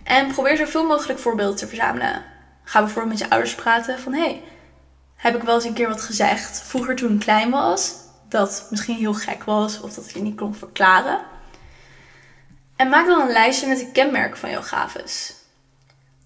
En 0.04 0.32
probeer 0.32 0.58
zoveel 0.58 0.86
mogelijk 0.86 1.20
voorbeelden 1.20 1.56
te 1.56 1.68
verzamelen. 1.68 2.24
Ga 2.64 2.80
bijvoorbeeld 2.80 3.14
met 3.14 3.24
je 3.24 3.30
ouders 3.30 3.56
praten 3.56 4.00
van, 4.00 4.14
hey, 4.14 4.42
heb 5.16 5.36
ik 5.36 5.42
wel 5.42 5.56
eens 5.56 5.64
een 5.64 5.74
keer 5.74 5.88
wat 5.88 6.02
gezegd 6.02 6.62
vroeger 6.62 6.96
toen 6.96 7.14
ik 7.14 7.20
klein 7.20 7.50
was, 7.50 7.94
dat 8.30 8.68
misschien 8.70 8.96
heel 8.96 9.14
gek 9.14 9.44
was 9.44 9.82
of 9.82 9.94
dat 9.94 10.06
ik 10.06 10.14
je 10.14 10.22
niet 10.22 10.38
kon 10.38 10.56
verklaren. 10.56 11.20
En 12.76 12.90
maak 12.90 13.06
dan 13.06 13.22
een 13.22 13.32
lijstje 13.32 13.68
met 13.68 13.80
de 13.80 13.92
kenmerken 13.92 14.38
van 14.38 14.50
jouw 14.50 14.62
gaves. 14.62 15.34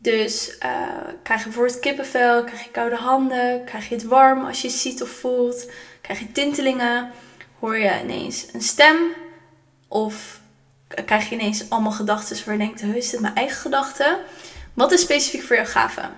Dus 0.01 0.57
uh, 0.63 0.87
krijg 1.23 1.39
je 1.39 1.45
bijvoorbeeld 1.45 1.79
kippenvel, 1.79 2.43
krijg 2.43 2.63
je 2.63 2.71
koude 2.71 2.95
handen, 2.95 3.63
krijg 3.63 3.89
je 3.89 3.95
het 3.95 4.03
warm 4.03 4.45
als 4.45 4.61
je 4.61 4.69
ziet 4.69 5.01
of 5.01 5.09
voelt, 5.09 5.71
krijg 6.01 6.19
je 6.19 6.31
tintelingen, 6.31 7.11
hoor 7.59 7.77
je 7.77 7.99
ineens 8.03 8.47
een 8.53 8.61
stem 8.61 8.97
of 9.87 10.41
krijg 11.05 11.29
je 11.29 11.35
ineens 11.35 11.69
allemaal 11.69 11.91
gedachten 11.91 12.45
waar 12.45 12.53
je 12.53 12.59
denkt, 12.59 12.81
is 12.81 13.09
dit 13.09 13.19
mijn 13.19 13.35
eigen 13.35 13.57
gedachten? 13.57 14.17
Wat 14.73 14.91
is 14.91 15.01
specifiek 15.01 15.41
voor 15.41 15.55
jouw 15.55 15.65
gave? 15.65 16.09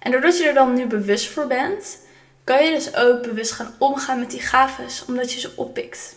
En 0.00 0.10
doordat 0.10 0.38
je 0.38 0.46
er 0.46 0.54
dan 0.54 0.74
nu 0.74 0.86
bewust 0.86 1.28
voor 1.28 1.46
bent, 1.46 1.98
kan 2.44 2.64
je 2.64 2.70
dus 2.70 2.96
ook 2.96 3.22
bewust 3.22 3.52
gaan 3.52 3.74
omgaan 3.78 4.18
met 4.18 4.30
die 4.30 4.40
gaves, 4.40 5.04
omdat 5.04 5.32
je 5.32 5.40
ze 5.40 5.52
oppikt. 5.56 6.16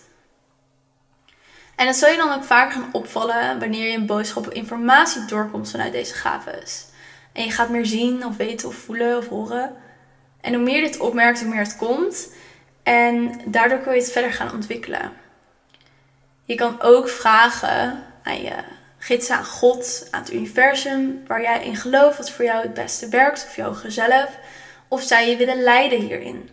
En 1.78 1.86
dat 1.86 1.96
zal 1.96 2.10
je 2.10 2.18
dan 2.18 2.34
ook 2.34 2.44
vaker 2.44 2.72
gaan 2.72 2.90
opvallen 2.92 3.60
wanneer 3.60 3.92
je 3.92 3.98
een 3.98 4.06
boodschap 4.06 4.48
of 4.48 4.54
informatie 4.54 5.26
doorkomt 5.26 5.72
vanuit 5.72 5.92
deze 5.92 6.14
gaves. 6.14 6.86
En 7.34 7.44
je 7.44 7.52
gaat 7.52 7.70
meer 7.70 7.86
zien 7.86 8.26
of 8.26 8.38
weten 8.38 8.68
of 8.68 8.76
voelen 8.76 9.18
of 9.18 9.28
horen. 9.28 9.76
En 10.42 10.54
hoe 10.54 10.64
meer 10.64 10.76
je 10.76 10.82
dit 10.82 11.00
opmerkt, 11.00 11.40
hoe 11.40 11.50
meer 11.50 11.60
het 11.60 11.76
komt. 11.76 12.34
En 12.84 13.42
daardoor 13.46 13.80
kun 13.80 13.94
je 13.94 14.00
het 14.00 14.12
verder 14.12 14.34
gaan 14.34 14.52
ontwikkelen. 14.54 15.12
Je 16.46 16.56
kan 16.56 16.82
ook 16.82 17.10
vragen 17.10 18.04
aan 18.24 18.42
je 18.42 18.56
gidsen, 18.98 19.36
aan 19.36 19.46
God, 19.46 20.08
aan 20.12 20.22
het 20.22 20.34
universum, 20.34 21.24
waar 21.28 21.42
jij 21.42 21.66
in 21.66 21.76
gelooft, 21.76 22.18
wat 22.18 22.32
voor 22.32 22.46
jou 22.46 22.62
het 22.62 22.74
beste 22.74 23.10
werkt, 23.10 23.46
of 23.48 23.56
jouw 23.56 23.76
zelf. 23.88 24.38
Of 24.88 25.02
zij 25.02 25.30
je 25.30 25.38
willen 25.38 25.64
leiden 25.64 26.00
hierin. 26.00 26.50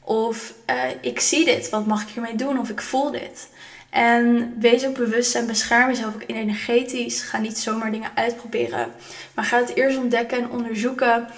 Of 0.00 0.54
uh, 0.70 0.76
ik 1.00 1.20
zie 1.20 1.44
dit, 1.44 1.70
wat 1.70 1.86
mag 1.86 2.02
ik 2.02 2.08
hiermee 2.08 2.36
doen? 2.36 2.58
Of 2.58 2.68
ik 2.68 2.80
voel 2.80 3.10
dit. 3.10 3.48
En 3.90 4.54
wees 4.58 4.86
ook 4.86 4.94
bewust 4.94 5.34
en 5.34 5.46
bescherm 5.46 5.88
jezelf 5.88 6.14
ook 6.14 6.24
energetisch. 6.26 7.22
Ga 7.22 7.38
niet 7.38 7.58
zomaar 7.58 7.92
dingen 7.92 8.10
uitproberen. 8.14 8.92
Maar 9.34 9.44
ga 9.44 9.58
het 9.58 9.74
eerst 9.74 9.98
ontdekken 9.98 10.38
en 10.38 10.50
onderzoeken. 10.50 11.28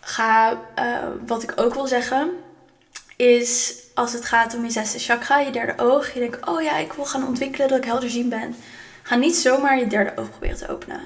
Ga, 0.00 0.60
uh, 0.78 0.98
wat 1.26 1.42
ik 1.42 1.52
ook 1.56 1.74
wil 1.74 1.86
zeggen, 1.86 2.30
is 3.16 3.74
als 3.94 4.12
het 4.12 4.24
gaat 4.24 4.54
om 4.54 4.64
je 4.64 4.70
zesde 4.70 4.98
chakra, 4.98 5.38
je 5.38 5.50
derde 5.50 5.82
oog. 5.82 6.12
Je 6.12 6.20
denkt, 6.20 6.48
oh 6.48 6.62
ja, 6.62 6.76
ik 6.76 6.92
wil 6.92 7.04
gaan 7.04 7.26
ontwikkelen 7.26 7.68
dat 7.68 7.78
ik 7.78 7.84
helder 7.84 8.10
zien 8.10 8.28
ben. 8.28 8.54
Ga 9.02 9.14
niet 9.14 9.36
zomaar 9.36 9.78
je 9.78 9.86
derde 9.86 10.12
oog 10.16 10.30
proberen 10.30 10.56
te 10.56 10.68
openen. 10.68 11.00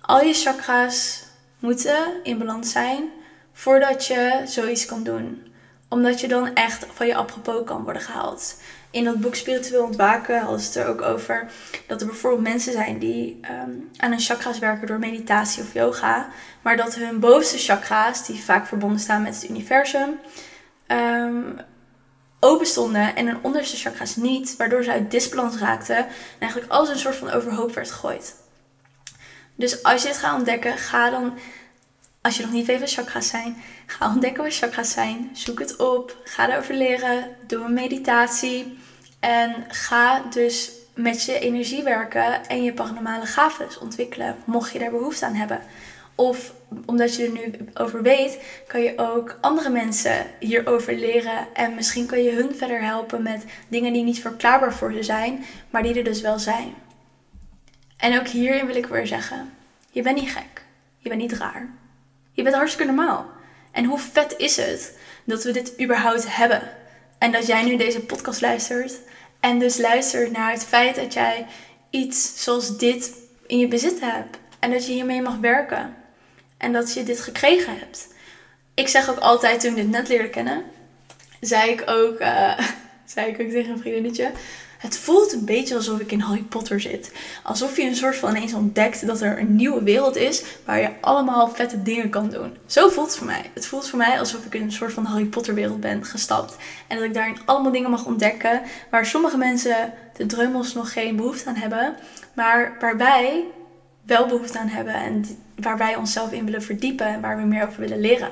Al 0.00 0.20
je 0.20 0.32
chakra's 0.32 1.24
moeten 1.58 2.12
in 2.22 2.38
balans 2.38 2.72
zijn 2.72 3.10
voordat 3.52 4.06
je 4.06 4.42
zoiets 4.44 4.86
kan 4.86 5.02
doen. 5.02 5.51
Omdat 5.92 6.20
je 6.20 6.28
dan 6.28 6.54
echt 6.54 6.86
van 6.92 7.06
je 7.06 7.14
apropos 7.14 7.64
kan 7.64 7.84
worden 7.84 8.02
gehaald. 8.02 8.56
In 8.90 9.04
dat 9.04 9.20
boek 9.20 9.34
Spiritueel 9.34 9.84
Ontwaken 9.84 10.40
hadden 10.40 10.60
ze 10.60 10.66
het 10.66 10.76
er 10.76 10.86
ook 10.92 11.02
over 11.02 11.50
dat 11.86 12.00
er 12.00 12.06
bijvoorbeeld 12.06 12.42
mensen 12.42 12.72
zijn 12.72 12.98
die 12.98 13.40
um, 13.42 13.90
aan 13.96 14.10
hun 14.10 14.20
chakra's 14.20 14.58
werken 14.58 14.86
door 14.86 14.98
meditatie 14.98 15.62
of 15.62 15.72
yoga. 15.72 16.28
Maar 16.62 16.76
dat 16.76 16.94
hun 16.94 17.20
bovenste 17.20 17.58
chakra's, 17.58 18.26
die 18.26 18.44
vaak 18.44 18.66
verbonden 18.66 19.00
staan 19.00 19.22
met 19.22 19.34
het 19.34 19.50
universum, 19.50 20.18
um, 20.88 21.56
open 22.40 22.66
stonden 22.66 23.16
en 23.16 23.26
hun 23.26 23.38
onderste 23.42 23.76
chakra's 23.76 24.16
niet. 24.16 24.56
Waardoor 24.56 24.84
ze 24.84 24.92
uit 24.92 25.10
disbalans 25.10 25.58
raakten 25.58 25.96
en 25.96 26.06
eigenlijk 26.38 26.72
alles 26.72 26.88
een 26.88 26.98
soort 26.98 27.16
van 27.16 27.30
overhoop 27.30 27.74
werd 27.74 27.90
gegooid. 27.90 28.34
Dus 29.54 29.82
als 29.82 30.02
je 30.02 30.08
het 30.08 30.18
gaat 30.18 30.38
ontdekken, 30.38 30.78
ga 30.78 31.10
dan 31.10 31.38
als 32.22 32.36
je 32.36 32.42
nog 32.42 32.52
niet 32.52 32.66
weet 32.66 32.80
wat 32.80 32.92
chakras 32.92 33.28
zijn, 33.28 33.56
ga 33.86 34.08
ontdekken 34.08 34.42
wat 34.42 34.56
chakras 34.56 34.90
zijn. 34.90 35.30
Zoek 35.32 35.58
het 35.58 35.76
op. 35.76 36.16
Ga 36.24 36.50
erover 36.50 36.74
leren. 36.74 37.36
Doe 37.46 37.64
een 37.64 37.72
meditatie. 37.72 38.78
En 39.20 39.64
ga 39.68 40.22
dus 40.30 40.70
met 40.94 41.24
je 41.24 41.38
energie 41.38 41.82
werken 41.82 42.46
en 42.46 42.62
je 42.62 42.72
paranormale 42.72 43.26
gaven 43.26 43.80
ontwikkelen. 43.80 44.36
Mocht 44.44 44.72
je 44.72 44.78
daar 44.78 44.90
behoefte 44.90 45.26
aan 45.26 45.34
hebben. 45.34 45.60
Of 46.14 46.54
omdat 46.86 47.14
je 47.14 47.24
er 47.24 47.32
nu 47.32 47.54
over 47.74 48.02
weet, 48.02 48.38
kan 48.66 48.82
je 48.82 48.92
ook 48.96 49.38
andere 49.40 49.70
mensen 49.70 50.26
hierover 50.38 50.94
leren. 50.94 51.46
En 51.54 51.74
misschien 51.74 52.06
kan 52.06 52.22
je 52.22 52.32
hun 52.32 52.54
verder 52.54 52.82
helpen 52.82 53.22
met 53.22 53.44
dingen 53.68 53.92
die 53.92 54.04
niet 54.04 54.20
verklaarbaar 54.20 54.74
voor 54.74 54.92
ze 54.92 55.02
zijn, 55.02 55.44
maar 55.70 55.82
die 55.82 55.94
er 55.94 56.04
dus 56.04 56.20
wel 56.20 56.38
zijn. 56.38 56.74
En 57.96 58.18
ook 58.20 58.26
hierin 58.26 58.66
wil 58.66 58.76
ik 58.76 58.86
weer 58.86 59.06
zeggen: 59.06 59.52
je 59.90 60.02
bent 60.02 60.20
niet 60.20 60.30
gek. 60.30 60.64
Je 60.98 61.08
bent 61.08 61.20
niet 61.20 61.32
raar. 61.32 61.68
Je 62.32 62.42
bent 62.42 62.54
hartstikke 62.54 62.92
normaal. 62.92 63.26
En 63.72 63.84
hoe 63.84 63.98
vet 63.98 64.34
is 64.36 64.56
het 64.56 64.98
dat 65.24 65.44
we 65.44 65.50
dit 65.50 65.80
überhaupt 65.80 66.36
hebben? 66.36 66.62
En 67.18 67.32
dat 67.32 67.46
jij 67.46 67.62
nu 67.62 67.76
deze 67.76 68.00
podcast 68.00 68.40
luistert. 68.40 68.98
En 69.40 69.58
dus 69.58 69.78
luistert 69.78 70.32
naar 70.32 70.52
het 70.52 70.64
feit 70.64 70.94
dat 70.94 71.12
jij 71.12 71.46
iets 71.90 72.42
zoals 72.44 72.78
dit 72.78 73.14
in 73.46 73.58
je 73.58 73.68
bezit 73.68 74.00
hebt. 74.00 74.38
En 74.58 74.70
dat 74.70 74.86
je 74.86 74.92
hiermee 74.92 75.22
mag 75.22 75.36
werken. 75.36 75.96
En 76.56 76.72
dat 76.72 76.94
je 76.94 77.02
dit 77.02 77.20
gekregen 77.20 77.78
hebt. 77.78 78.08
Ik 78.74 78.88
zeg 78.88 79.10
ook 79.10 79.18
altijd, 79.18 79.60
toen 79.60 79.70
ik 79.70 79.76
dit 79.76 79.90
net 79.90 80.08
leerde 80.08 80.30
kennen, 80.30 80.62
zei 81.40 81.70
ik 81.70 81.82
ook, 81.86 82.20
uh, 82.20 82.58
zei 83.04 83.30
ik 83.30 83.40
ook 83.40 83.50
tegen 83.50 83.72
een 83.72 83.78
vriendinnetje. 83.78 84.30
Het 84.82 84.98
voelt 84.98 85.32
een 85.32 85.44
beetje 85.44 85.74
alsof 85.74 86.00
ik 86.00 86.12
in 86.12 86.20
Harry 86.20 86.42
Potter 86.42 86.80
zit. 86.80 87.12
Alsof 87.42 87.76
je 87.76 87.82
een 87.82 87.96
soort 87.96 88.16
van 88.16 88.36
ineens 88.36 88.52
ontdekt 88.52 89.06
dat 89.06 89.20
er 89.20 89.38
een 89.38 89.56
nieuwe 89.56 89.82
wereld 89.82 90.16
is 90.16 90.44
waar 90.64 90.80
je 90.80 90.90
allemaal 91.00 91.48
vette 91.48 91.82
dingen 91.82 92.10
kan 92.10 92.30
doen. 92.30 92.56
Zo 92.66 92.88
voelt 92.88 93.06
het 93.06 93.16
voor 93.16 93.26
mij. 93.26 93.50
Het 93.54 93.66
voelt 93.66 93.88
voor 93.88 93.98
mij 93.98 94.18
alsof 94.18 94.44
ik 94.44 94.54
in 94.54 94.62
een 94.62 94.72
soort 94.72 94.92
van 94.92 95.04
Harry 95.04 95.24
Potter 95.24 95.54
wereld 95.54 95.80
ben 95.80 96.04
gestapt. 96.04 96.56
En 96.86 96.96
dat 96.96 97.06
ik 97.06 97.14
daarin 97.14 97.36
allemaal 97.44 97.72
dingen 97.72 97.90
mag 97.90 98.06
ontdekken 98.06 98.62
waar 98.90 99.06
sommige 99.06 99.36
mensen 99.36 99.92
de 100.16 100.26
dreumels 100.26 100.74
nog 100.74 100.92
geen 100.92 101.16
behoefte 101.16 101.48
aan 101.48 101.54
hebben. 101.54 101.94
Maar 102.34 102.76
waar 102.80 102.96
wij 102.96 103.44
wel 104.02 104.26
behoefte 104.26 104.58
aan 104.58 104.68
hebben 104.68 104.94
en 104.94 105.24
waar 105.56 105.78
wij 105.78 105.96
onszelf 105.96 106.32
in 106.32 106.44
willen 106.44 106.62
verdiepen 106.62 107.06
en 107.06 107.20
waar 107.20 107.36
we 107.36 107.42
meer 107.42 107.66
over 107.66 107.80
willen 107.80 108.00
leren. 108.00 108.30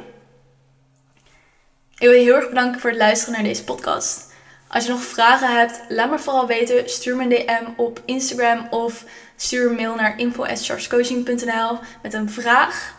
Ik 1.95 2.07
wil 2.07 2.13
je 2.13 2.23
heel 2.23 2.35
erg 2.35 2.49
bedanken 2.49 2.81
voor 2.81 2.91
het 2.91 2.99
luisteren 2.99 3.35
naar 3.35 3.43
deze 3.43 3.65
podcast. 3.65 4.30
Als 4.73 4.85
je 4.85 4.91
nog 4.91 5.03
vragen 5.03 5.59
hebt, 5.59 5.81
laat 5.89 6.11
me 6.11 6.19
vooral 6.19 6.47
weten. 6.47 6.89
Stuur 6.89 7.17
me 7.17 7.23
een 7.23 7.47
DM 7.47 7.81
op 7.81 8.03
Instagram 8.05 8.67
of 8.71 9.05
stuur 9.37 9.71
een 9.71 9.75
mail 9.75 9.95
naar 9.95 10.19
info.chargescoaching.nl 10.19 11.79
met 12.03 12.15
een 12.15 12.31
vraag. 12.31 12.95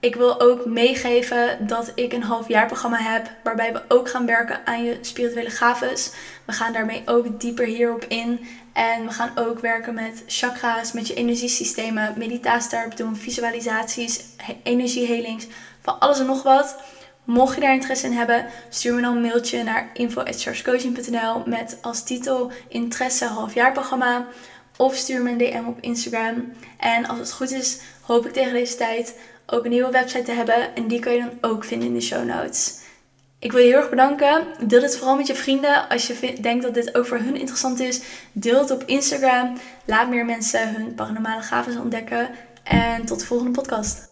Ik 0.00 0.14
wil 0.14 0.40
ook 0.40 0.66
meegeven 0.66 1.66
dat 1.66 1.92
ik 1.94 2.12
een 2.12 2.22
halfjaarprogramma 2.22 2.98
heb 2.98 3.30
waarbij 3.42 3.72
we 3.72 3.82
ook 3.88 4.10
gaan 4.10 4.26
werken 4.26 4.66
aan 4.66 4.84
je 4.84 4.98
spirituele 5.00 5.50
gaves. 5.50 6.12
We 6.44 6.52
gaan 6.52 6.72
daarmee 6.72 7.02
ook 7.06 7.40
dieper 7.40 7.66
hierop 7.66 8.04
in. 8.08 8.46
En 8.72 9.06
we 9.06 9.12
gaan 9.12 9.32
ook 9.34 9.60
werken 9.60 9.94
met 9.94 10.22
chakra's, 10.26 10.92
met 10.92 11.06
je 11.06 11.14
energiesystemen, 11.14 12.14
meditatie 12.16 12.70
daarop 12.70 12.96
doen, 12.96 13.16
visualisaties, 13.16 14.24
energiehelings, 14.62 15.46
van 15.80 15.98
alles 15.98 16.18
en 16.18 16.26
nog 16.26 16.42
wat. 16.42 16.76
Mocht 17.24 17.54
je 17.54 17.60
daar 17.60 17.74
interesse 17.74 18.06
in 18.06 18.12
hebben, 18.12 18.46
stuur 18.68 18.94
me 18.94 19.00
dan 19.00 19.16
een 19.16 19.22
mailtje 19.22 19.62
naar 19.62 19.90
info.chargescoaching.nl 19.92 21.42
met 21.46 21.78
als 21.80 22.02
titel 22.02 22.52
Interesse 22.68 23.24
halfjaarprogramma. 23.24 24.26
Of 24.76 24.94
stuur 24.94 25.22
me 25.22 25.30
een 25.30 25.38
DM 25.38 25.66
op 25.66 25.78
Instagram. 25.80 26.52
En 26.78 27.06
als 27.06 27.18
het 27.18 27.32
goed 27.32 27.50
is, 27.50 27.78
hoop 28.02 28.26
ik 28.26 28.32
tegen 28.32 28.52
deze 28.52 28.76
tijd 28.76 29.18
ook 29.46 29.64
een 29.64 29.70
nieuwe 29.70 29.90
website 29.90 30.22
te 30.22 30.32
hebben. 30.32 30.74
En 30.74 30.86
die 30.88 30.98
kan 30.98 31.12
je 31.12 31.18
dan 31.18 31.50
ook 31.50 31.64
vinden 31.64 31.88
in 31.88 31.94
de 31.94 32.00
show 32.00 32.24
notes. 32.24 32.80
Ik 33.38 33.52
wil 33.52 33.60
je 33.60 33.66
heel 33.66 33.76
erg 33.76 33.90
bedanken. 33.90 34.46
Deel 34.66 34.80
dit 34.80 34.96
vooral 34.96 35.16
met 35.16 35.26
je 35.26 35.34
vrienden. 35.34 35.88
Als 35.88 36.06
je 36.06 36.40
denkt 36.40 36.62
dat 36.62 36.74
dit 36.74 36.94
ook 36.94 37.06
voor 37.06 37.18
hun 37.18 37.36
interessant 37.36 37.80
is, 37.80 38.00
deel 38.32 38.58
het 38.58 38.70
op 38.70 38.82
Instagram. 38.86 39.58
Laat 39.84 40.08
meer 40.08 40.24
mensen 40.24 40.74
hun 40.74 40.94
paranormale 40.94 41.42
gaven 41.42 41.80
ontdekken. 41.80 42.30
En 42.62 43.04
tot 43.04 43.20
de 43.20 43.26
volgende 43.26 43.52
podcast. 43.52 44.11